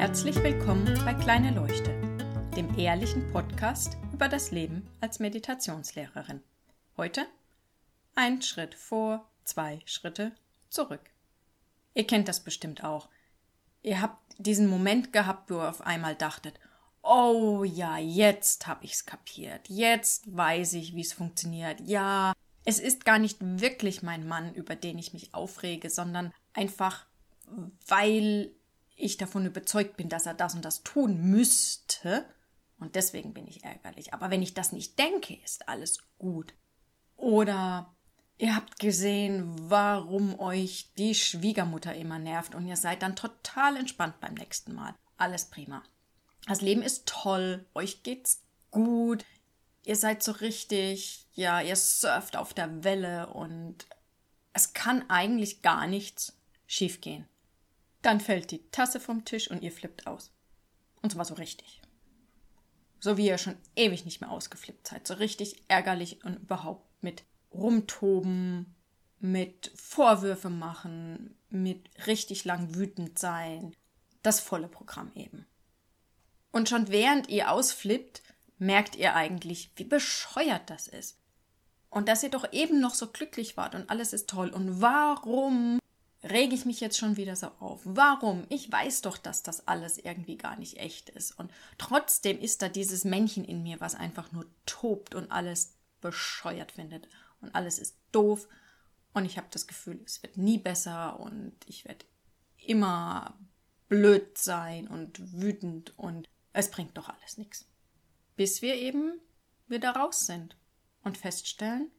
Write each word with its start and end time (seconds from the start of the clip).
Herzlich 0.00 0.36
willkommen 0.36 0.98
bei 1.04 1.12
Kleine 1.12 1.50
Leuchte, 1.50 1.90
dem 2.56 2.78
ehrlichen 2.78 3.30
Podcast 3.32 3.98
über 4.14 4.30
das 4.30 4.50
Leben 4.50 4.88
als 5.02 5.18
Meditationslehrerin. 5.18 6.40
Heute 6.96 7.26
ein 8.14 8.40
Schritt 8.40 8.74
vor, 8.74 9.28
zwei 9.44 9.80
Schritte 9.84 10.32
zurück. 10.70 11.02
Ihr 11.92 12.06
kennt 12.06 12.28
das 12.28 12.40
bestimmt 12.40 12.82
auch. 12.82 13.10
Ihr 13.82 14.00
habt 14.00 14.16
diesen 14.38 14.68
Moment 14.68 15.12
gehabt, 15.12 15.50
wo 15.50 15.58
ihr 15.58 15.68
auf 15.68 15.82
einmal 15.82 16.14
dachtet, 16.14 16.58
oh 17.02 17.62
ja, 17.64 17.98
jetzt 17.98 18.66
hab 18.66 18.82
ich's 18.82 19.04
kapiert, 19.04 19.68
jetzt 19.68 20.34
weiß 20.34 20.72
ich, 20.72 20.94
wie 20.94 21.02
es 21.02 21.12
funktioniert, 21.12 21.78
ja, 21.80 22.32
es 22.64 22.78
ist 22.78 23.04
gar 23.04 23.18
nicht 23.18 23.36
wirklich 23.42 24.02
mein 24.02 24.26
Mann, 24.26 24.54
über 24.54 24.76
den 24.76 24.98
ich 24.98 25.12
mich 25.12 25.34
aufrege, 25.34 25.90
sondern 25.90 26.32
einfach, 26.54 27.04
weil 27.86 28.50
ich 29.00 29.16
davon 29.16 29.46
überzeugt 29.46 29.96
bin, 29.96 30.08
dass 30.08 30.26
er 30.26 30.34
das 30.34 30.54
und 30.54 30.64
das 30.64 30.82
tun 30.82 31.20
müsste. 31.30 32.24
Und 32.78 32.94
deswegen 32.94 33.34
bin 33.34 33.46
ich 33.46 33.64
ärgerlich. 33.64 34.14
Aber 34.14 34.30
wenn 34.30 34.42
ich 34.42 34.54
das 34.54 34.72
nicht 34.72 34.98
denke, 34.98 35.34
ist 35.44 35.68
alles 35.68 35.98
gut. 36.18 36.54
Oder 37.16 37.94
ihr 38.38 38.56
habt 38.56 38.78
gesehen, 38.78 39.54
warum 39.70 40.38
euch 40.40 40.92
die 40.96 41.14
Schwiegermutter 41.14 41.94
immer 41.94 42.18
nervt 42.18 42.54
und 42.54 42.66
ihr 42.66 42.76
seid 42.76 43.02
dann 43.02 43.16
total 43.16 43.76
entspannt 43.76 44.18
beim 44.20 44.34
nächsten 44.34 44.74
Mal. 44.74 44.94
Alles 45.18 45.44
prima. 45.46 45.82
Das 46.46 46.62
Leben 46.62 46.80
ist 46.80 47.06
toll, 47.06 47.66
euch 47.74 48.02
geht's 48.02 48.42
gut, 48.70 49.26
ihr 49.84 49.96
seid 49.96 50.22
so 50.22 50.32
richtig, 50.32 51.26
ja, 51.34 51.60
ihr 51.60 51.76
surft 51.76 52.36
auf 52.36 52.54
der 52.54 52.82
Welle 52.82 53.28
und 53.28 53.86
es 54.52 54.72
kann 54.72 55.08
eigentlich 55.10 55.62
gar 55.62 55.86
nichts 55.86 56.38
schiefgehen. 56.66 57.28
Dann 58.02 58.20
fällt 58.20 58.50
die 58.50 58.62
Tasse 58.70 59.00
vom 59.00 59.24
Tisch 59.24 59.50
und 59.50 59.62
ihr 59.62 59.72
flippt 59.72 60.06
aus. 60.06 60.30
Und 61.02 61.10
zwar 61.12 61.24
so 61.24 61.34
richtig. 61.34 61.80
So 62.98 63.16
wie 63.16 63.26
ihr 63.26 63.38
schon 63.38 63.56
ewig 63.76 64.04
nicht 64.04 64.20
mehr 64.20 64.30
ausgeflippt 64.30 64.88
seid. 64.88 65.06
So 65.06 65.14
richtig 65.14 65.62
ärgerlich 65.68 66.24
und 66.24 66.36
überhaupt 66.36 66.86
mit 67.02 67.24
rumtoben, 67.52 68.74
mit 69.18 69.72
Vorwürfe 69.74 70.50
machen, 70.50 71.36
mit 71.48 71.88
richtig 72.06 72.44
lang 72.44 72.74
wütend 72.74 73.18
sein. 73.18 73.74
Das 74.22 74.40
volle 74.40 74.68
Programm 74.68 75.12
eben. 75.14 75.46
Und 76.52 76.68
schon 76.68 76.88
während 76.88 77.28
ihr 77.28 77.50
ausflippt, 77.50 78.22
merkt 78.58 78.96
ihr 78.96 79.14
eigentlich, 79.14 79.72
wie 79.76 79.84
bescheuert 79.84 80.68
das 80.68 80.88
ist. 80.88 81.18
Und 81.88 82.08
dass 82.08 82.22
ihr 82.22 82.30
doch 82.30 82.52
eben 82.52 82.80
noch 82.80 82.94
so 82.94 83.08
glücklich 83.08 83.56
wart 83.56 83.74
und 83.74 83.88
alles 83.90 84.12
ist 84.12 84.28
toll. 84.28 84.50
Und 84.50 84.80
warum 84.80 85.80
rege 86.22 86.54
ich 86.54 86.64
mich 86.64 86.80
jetzt 86.80 86.98
schon 86.98 87.16
wieder 87.16 87.36
so 87.36 87.48
auf? 87.60 87.80
Warum? 87.84 88.46
Ich 88.48 88.70
weiß 88.70 89.02
doch, 89.02 89.16
dass 89.16 89.42
das 89.42 89.66
alles 89.66 89.98
irgendwie 89.98 90.36
gar 90.36 90.56
nicht 90.56 90.78
echt 90.78 91.08
ist. 91.10 91.38
Und 91.38 91.50
trotzdem 91.78 92.38
ist 92.38 92.62
da 92.62 92.68
dieses 92.68 93.04
Männchen 93.04 93.44
in 93.44 93.62
mir, 93.62 93.80
was 93.80 93.94
einfach 93.94 94.32
nur 94.32 94.46
tobt 94.66 95.14
und 95.14 95.30
alles 95.30 95.74
bescheuert 96.00 96.72
findet. 96.72 97.08
Und 97.40 97.54
alles 97.54 97.78
ist 97.78 97.96
doof. 98.12 98.48
Und 99.12 99.24
ich 99.24 99.38
habe 99.38 99.48
das 99.50 99.66
Gefühl, 99.66 100.00
es 100.04 100.22
wird 100.22 100.36
nie 100.36 100.58
besser 100.58 101.18
und 101.18 101.54
ich 101.66 101.84
werde 101.84 102.04
immer 102.58 103.38
blöd 103.88 104.38
sein 104.38 104.86
und 104.86 105.40
wütend 105.40 105.98
und 105.98 106.28
es 106.52 106.70
bringt 106.70 106.96
doch 106.96 107.08
alles 107.08 107.38
nichts. 107.38 107.66
Bis 108.36 108.62
wir 108.62 108.74
eben 108.74 109.20
wieder 109.68 109.90
raus 109.90 110.26
sind 110.26 110.56
und 111.02 111.18
feststellen, 111.18 111.90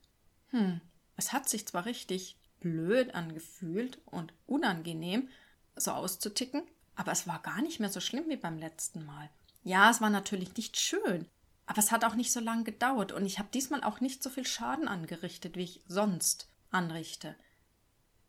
hm, 0.50 0.82
es 1.18 1.34
hat 1.34 1.50
sich 1.50 1.68
zwar 1.68 1.86
richtig 1.86 2.38
blöd 2.62 3.14
angefühlt 3.14 4.00
und 4.06 4.34
unangenehm, 4.48 5.28
so 5.76 5.92
auszuticken, 5.92 6.64
aber 6.96 7.12
es 7.12 7.28
war 7.28 7.42
gar 7.42 7.62
nicht 7.62 7.82
mehr 7.82 7.90
so 7.90 8.00
schlimm 8.00 8.26
wie 8.30 8.38
beim 8.38 8.58
letzten 8.58 9.06
Mal. 9.06 9.30
Ja, 9.64 9.92
es 9.92 10.00
war 10.00 10.10
natürlich 10.10 10.56
nicht 10.56 10.78
schön, 10.78 11.28
aber 11.66 11.80
es 11.80 11.92
hat 11.92 12.06
auch 12.06 12.16
nicht 12.16 12.32
so 12.32 12.40
lange 12.40 12.64
gedauert 12.64 13.12
und 13.12 13.26
ich 13.26 13.40
habe 13.40 13.50
diesmal 13.54 13.84
auch 13.84 14.00
nicht 14.00 14.24
so 14.24 14.30
viel 14.30 14.46
Schaden 14.46 14.88
angerichtet, 14.88 15.58
wie 15.58 15.64
ich 15.64 15.82
sonst 15.88 16.50
anrichte. 16.70 17.36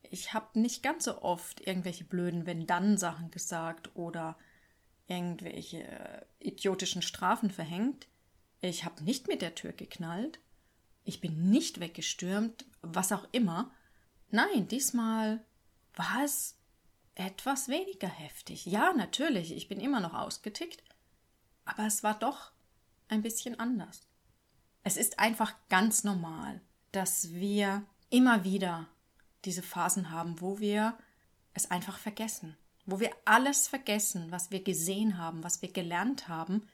Ich 0.03 0.35
habe 0.35 0.59
nicht 0.59 0.83
ganz 0.83 1.05
so 1.05 1.23
oft 1.23 1.61
irgendwelche 1.67 2.05
blöden 2.05 2.45
Wenn-Dann-Sachen 2.45 3.31
gesagt 3.31 3.95
oder 3.95 4.37
irgendwelche 5.07 5.85
äh, 5.85 6.25
idiotischen 6.39 7.03
Strafen 7.03 7.51
verhängt. 7.51 8.09
Ich 8.61 8.85
habe 8.85 9.03
nicht 9.05 9.29
mit 9.29 9.43
der 9.43 9.55
Tür 9.55 9.73
geknallt. 9.73 10.39
Ich 11.05 11.21
bin 11.21 11.51
nicht 11.51 11.81
weggestürmt, 11.81 12.65
was 12.81 13.13
auch 13.13 13.27
immer. 13.33 13.73
Nein, 14.33 14.67
diesmal 14.67 15.45
war 15.95 16.25
es 16.25 16.57
etwas 17.15 17.69
weniger 17.69 18.09
heftig. 18.09 18.65
Ja, 18.65 18.95
natürlich, 18.95 19.53
ich 19.53 19.69
bin 19.69 19.79
immer 19.79 20.01
noch 20.01 20.15
ausgetickt, 20.15 20.83
aber 21.67 21.87
es 21.87 22.03
war 22.03 22.19
doch 22.19 22.51
ein 23.09 23.21
bisschen 23.21 23.61
anders. 23.61 24.09
Es 24.85 24.97
ist 24.97 25.19
einfach 25.19 25.55
ganz 25.69 26.03
normal, 26.03 26.63
dass 26.93 27.35
wir 27.35 27.85
immer 28.09 28.43
wieder 28.43 28.89
diese 29.45 29.63
Phasen 29.63 30.11
haben, 30.11 30.41
wo 30.41 30.61
wir 30.61 30.97
es 31.53 31.71
einfach 31.71 31.99
vergessen, 31.99 32.57
wo 32.87 33.01
wir 33.01 33.11
alles 33.27 33.69
vergessen, 33.69 34.31
was 34.31 34.51
wir 34.51 34.65
gesehen 34.65 35.19
haben, 35.19 35.45
was 35.45 35.61
wir 35.61 35.71
gelernt 35.71 36.29
haben 36.29 36.67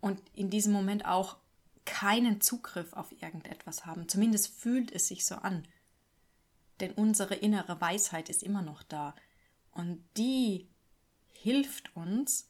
und 0.00 0.20
in 0.34 0.50
diesem 0.50 0.72
Moment 0.72 1.06
auch 1.06 1.36
keinen 1.84 2.40
Zugriff 2.40 2.92
auf 2.92 3.12
irgendetwas 3.22 3.86
haben. 3.86 4.08
Zumindest 4.08 4.48
fühlt 4.48 4.90
es 4.90 5.06
sich 5.06 5.24
so 5.24 5.36
an 5.36 5.62
denn 6.82 6.92
unsere 6.92 7.34
innere 7.34 7.80
Weisheit 7.80 8.28
ist 8.28 8.42
immer 8.42 8.60
noch 8.60 8.82
da. 8.82 9.14
Und 9.70 10.04
die 10.18 10.68
hilft 11.30 11.96
uns, 11.96 12.46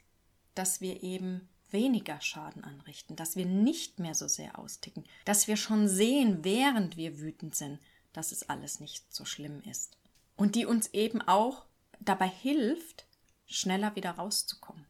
dass 0.55 0.81
wir 0.81 1.03
eben 1.03 1.49
weniger 1.71 2.21
Schaden 2.21 2.65
anrichten, 2.65 3.15
dass 3.15 3.37
wir 3.37 3.47
nicht 3.47 3.99
mehr 3.99 4.15
so 4.15 4.29
sehr 4.29 4.59
austicken, 4.59 5.05
dass 5.25 5.47
wir 5.47 5.57
schon 5.57 5.87
sehen, 5.87 6.45
während 6.45 6.97
wir 6.97 7.21
wütend 7.21 7.55
sind, 7.55 7.79
dass 8.13 8.33
es 8.33 8.49
alles 8.49 8.81
nicht 8.81 9.15
so 9.15 9.25
schlimm 9.25 9.63
ist. 9.63 9.97
Und 10.37 10.55
die 10.55 10.67
uns 10.67 10.89
eben 10.89 11.23
auch 11.23 11.67
dabei 12.01 12.29
hilft, 12.29 13.07
schneller 13.47 13.95
wieder 13.97 14.13
rauszukommen. 14.13 14.87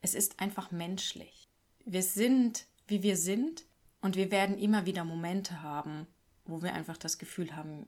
Es 0.00 0.14
ist 0.14 0.40
einfach 0.40 0.70
menschlich. 0.70 1.48
Wir 1.84 2.02
sind, 2.02 2.66
wie 2.86 3.02
wir 3.02 3.16
sind, 3.16 3.64
und 4.00 4.16
wir 4.16 4.30
werden 4.30 4.58
immer 4.58 4.86
wieder 4.86 5.04
Momente 5.04 5.62
haben, 5.62 6.06
wo 6.44 6.62
wir 6.62 6.72
einfach 6.72 6.96
das 6.96 7.18
Gefühl 7.18 7.54
haben, 7.54 7.86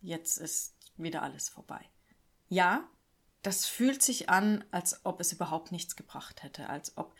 jetzt 0.00 0.38
ist 0.38 0.74
wieder 0.96 1.22
alles 1.22 1.48
vorbei. 1.48 1.84
Ja, 2.48 2.88
das 3.42 3.66
fühlt 3.66 4.02
sich 4.02 4.28
an, 4.28 4.64
als 4.70 5.04
ob 5.04 5.20
es 5.20 5.32
überhaupt 5.32 5.72
nichts 5.72 5.96
gebracht 5.96 6.42
hätte, 6.42 6.68
als 6.68 6.96
ob 6.96 7.14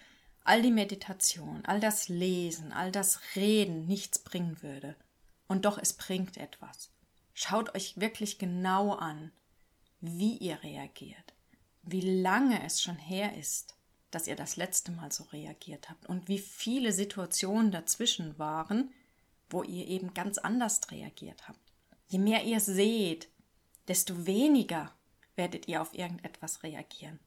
all 0.44 0.62
die 0.62 0.70
Meditation, 0.70 1.64
all 1.64 1.80
das 1.80 2.08
Lesen, 2.08 2.72
all 2.72 2.92
das 2.92 3.20
Reden 3.36 3.86
nichts 3.86 4.18
bringen 4.18 4.62
würde. 4.62 4.96
Und 5.46 5.64
doch 5.64 5.78
es 5.78 5.92
bringt 5.94 6.36
etwas. 6.36 6.90
Schaut 7.34 7.74
euch 7.74 7.98
wirklich 7.98 8.38
genau 8.38 8.92
an, 8.92 9.32
wie 10.00 10.36
ihr 10.36 10.62
reagiert, 10.62 11.34
wie 11.82 12.20
lange 12.22 12.64
es 12.64 12.82
schon 12.82 12.96
her 12.96 13.36
ist, 13.36 13.76
dass 14.10 14.26
ihr 14.26 14.36
das 14.36 14.56
letzte 14.56 14.92
Mal 14.92 15.12
so 15.12 15.24
reagiert 15.24 15.88
habt 15.88 16.06
und 16.06 16.28
wie 16.28 16.38
viele 16.38 16.92
Situationen 16.92 17.70
dazwischen 17.70 18.38
waren, 18.38 18.92
wo 19.48 19.62
ihr 19.62 19.86
eben 19.88 20.14
ganz 20.14 20.38
anders 20.38 20.80
reagiert 20.90 21.48
habt. 21.48 21.69
Je 22.10 22.18
mehr 22.18 22.42
ihr 22.42 22.58
seht, 22.58 23.28
desto 23.86 24.26
weniger 24.26 24.92
werdet 25.36 25.68
ihr 25.68 25.80
auf 25.80 25.94
irgendetwas 25.94 26.64
reagieren. 26.64 27.20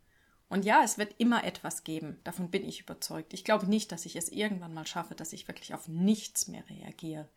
Und 0.50 0.66
ja, 0.66 0.84
es 0.84 0.98
wird 0.98 1.16
immer 1.20 1.46
etwas 1.46 1.86
geben, 1.86 2.20
davon 2.26 2.52
bin 2.52 2.68
ich 2.68 2.82
überzeugt. 2.82 3.34
Ich 3.34 3.46
glaube 3.46 3.66
nicht, 3.66 3.94
dass 3.94 4.06
ich 4.06 4.18
es 4.18 4.28
irgendwann 4.28 4.74
mal 4.74 4.86
schaffe, 4.86 5.16
dass 5.16 5.32
ich 5.32 5.48
wirklich 5.48 5.74
auf 5.74 5.88
nichts 5.88 6.50
mehr 6.50 6.70
reagiere. 6.70 7.30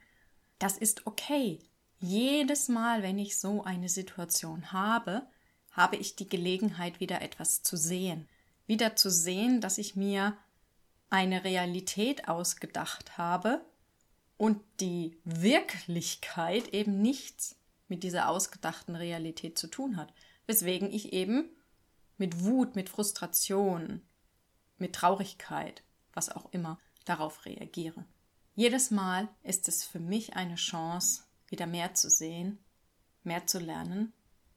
Das 0.58 0.76
ist 0.76 1.06
okay. 1.06 1.60
Jedes 2.00 2.68
Mal, 2.68 3.04
wenn 3.04 3.18
ich 3.18 3.38
so 3.38 3.62
eine 3.62 3.88
Situation 3.88 4.72
habe, 4.72 5.22
habe 5.70 5.94
ich 5.94 6.16
die 6.16 6.28
Gelegenheit, 6.28 6.98
wieder 6.98 7.22
etwas 7.22 7.62
zu 7.62 7.76
sehen. 7.76 8.28
Wieder 8.66 8.96
zu 8.96 9.08
sehen, 9.08 9.60
dass 9.60 9.78
ich 9.78 9.94
mir 9.94 10.36
eine 11.10 11.44
Realität 11.44 12.28
ausgedacht 12.28 13.18
habe, 13.18 13.64
und 14.36 14.62
die 14.80 15.18
Wirklichkeit 15.24 16.68
eben 16.68 17.00
nichts 17.00 17.56
mit 17.88 18.02
dieser 18.02 18.28
ausgedachten 18.28 18.96
Realität 18.96 19.58
zu 19.58 19.68
tun 19.68 19.96
hat. 19.96 20.12
Weswegen 20.46 20.92
ich 20.92 21.12
eben 21.12 21.48
mit 22.18 22.44
Wut, 22.44 22.76
mit 22.76 22.88
Frustration, 22.88 24.02
mit 24.78 24.94
Traurigkeit, 24.94 25.82
was 26.12 26.28
auch 26.28 26.52
immer, 26.52 26.78
darauf 27.04 27.44
reagiere. 27.44 28.04
Jedes 28.54 28.90
Mal 28.90 29.28
ist 29.42 29.68
es 29.68 29.84
für 29.84 30.00
mich 30.00 30.34
eine 30.34 30.56
Chance, 30.56 31.24
wieder 31.48 31.66
mehr 31.66 31.94
zu 31.94 32.10
sehen, 32.10 32.58
mehr 33.22 33.46
zu 33.46 33.58
lernen 33.58 34.12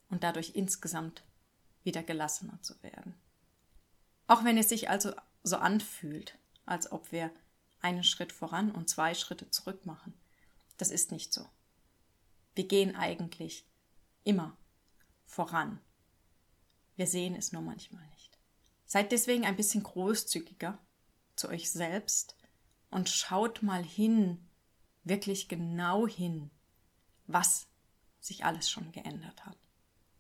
und 0.10 0.24
dadurch 0.24 0.52
insgesamt 0.56 1.24
wieder 1.84 2.04
gelassener 2.04 2.62
zu 2.62 2.82
werden. 2.82 3.14
Auch 4.28 4.44
wenn 4.44 4.58
es 4.58 4.70
sich 4.70 4.90
also 4.90 5.14
so 5.44 5.58
anfühlt, 5.58 6.38
als 6.66 6.92
ob 6.92 7.12
wir 7.12 7.32
einen 7.82 8.04
Schritt 8.04 8.32
voran 8.32 8.72
und 8.72 8.90
zwei 8.90 9.14
Schritte 9.14 9.50
zurück 9.50 9.86
machen. 9.86 10.14
Das 10.78 10.92
ist 10.92 11.12
nicht 11.12 11.34
so. 11.34 11.48
Wir 12.56 12.68
gehen 12.68 12.96
eigentlich 12.96 13.66
immer 14.24 14.58
voran. 15.26 15.80
Wir 16.96 17.08
sehen 17.08 17.36
es 17.36 17.52
nur 17.52 17.62
manchmal 17.62 18.06
nicht. 18.10 18.38
Seid 18.86 19.12
deswegen 19.12 19.46
ein 19.46 19.56
bisschen 19.56 19.84
großzügiger 19.84 20.80
zu 21.36 21.48
euch 21.48 21.72
selbst 21.72 22.36
und 22.90 23.10
schaut 23.10 23.62
mal 23.62 23.84
hin, 23.84 24.50
wirklich 25.04 25.48
genau 25.48 26.08
hin, 26.08 26.50
was 27.28 27.68
sich 28.20 28.44
alles 28.46 28.70
schon 28.70 28.92
geändert 28.92 29.46
hat, 29.46 29.58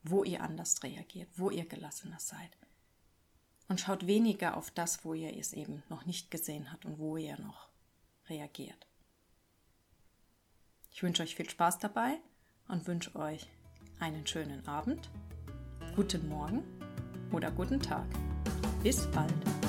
wo 0.03 0.23
ihr 0.23 0.41
anders 0.41 0.81
reagiert, 0.83 1.29
wo 1.35 1.50
ihr 1.50 1.65
gelassener 1.65 2.19
seid. 2.19 2.57
Und 3.69 3.80
schaut 3.80 4.07
weniger 4.07 4.57
auf 4.57 4.71
das, 4.71 5.06
wo 5.06 5.13
ihr 5.13 5.38
es 5.38 5.54
eben 5.54 5.83
noch 5.88 6.06
nicht 6.06 6.31
gesehen 6.31 6.71
habt 6.71 6.86
und 6.86 7.00
wo 7.00 7.16
ihr 7.16 7.39
noch 7.39 7.69
reagiert. 8.27 8.88
Ich 10.92 11.04
wünsche 11.04 11.24
euch 11.24 11.36
viel 11.36 11.50
Spaß 11.50 11.80
dabei 11.80 12.19
und 12.68 12.88
wünsche 12.88 13.16
euch 13.16 13.48
einen 14.00 14.25
schönen 14.25 14.68
Abend, 14.68 15.10
guten 15.95 16.27
Morgen 16.27 16.63
oder 17.31 17.51
guten 17.51 17.80
Tag. 17.80 18.07
Bis 18.83 19.06
bald. 19.12 19.69